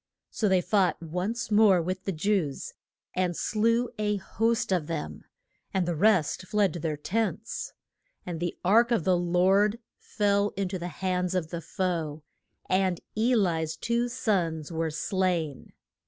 [0.31, 2.73] So they fought once more with the Jews,
[3.13, 5.25] and slew a host of them,
[5.75, 7.73] and the rest fled to their tents.
[8.25, 12.23] And the ark of the Lord fell in to the hands of the foe,
[12.67, 15.71] and E li's two sons were slain.